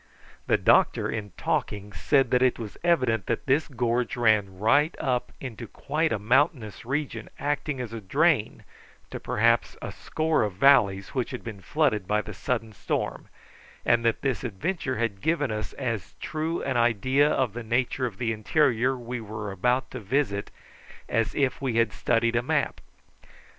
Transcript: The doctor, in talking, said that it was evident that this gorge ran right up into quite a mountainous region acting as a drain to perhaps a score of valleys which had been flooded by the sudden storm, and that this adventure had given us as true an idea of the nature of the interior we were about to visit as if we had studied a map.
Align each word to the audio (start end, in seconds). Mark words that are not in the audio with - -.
The 0.47 0.57
doctor, 0.57 1.11
in 1.11 1.31
talking, 1.37 1.93
said 1.93 2.31
that 2.31 2.41
it 2.41 2.57
was 2.57 2.75
evident 2.83 3.27
that 3.27 3.45
this 3.45 3.67
gorge 3.67 4.17
ran 4.17 4.57
right 4.57 4.95
up 4.97 5.31
into 5.39 5.67
quite 5.67 6.11
a 6.11 6.17
mountainous 6.17 6.83
region 6.85 7.29
acting 7.37 7.79
as 7.79 7.93
a 7.93 8.01
drain 8.01 8.65
to 9.11 9.19
perhaps 9.19 9.77
a 9.79 9.91
score 9.91 10.41
of 10.41 10.53
valleys 10.53 11.09
which 11.09 11.29
had 11.29 11.43
been 11.43 11.61
flooded 11.61 12.07
by 12.07 12.23
the 12.23 12.33
sudden 12.33 12.73
storm, 12.73 13.27
and 13.85 14.03
that 14.03 14.23
this 14.23 14.43
adventure 14.43 14.97
had 14.97 15.21
given 15.21 15.51
us 15.51 15.71
as 15.73 16.15
true 16.19 16.63
an 16.63 16.77
idea 16.77 17.29
of 17.29 17.53
the 17.53 17.61
nature 17.61 18.07
of 18.07 18.17
the 18.17 18.31
interior 18.33 18.97
we 18.97 19.21
were 19.21 19.51
about 19.51 19.91
to 19.91 19.99
visit 19.99 20.49
as 21.07 21.35
if 21.35 21.61
we 21.61 21.75
had 21.75 21.93
studied 21.93 22.35
a 22.35 22.41
map. 22.41 22.81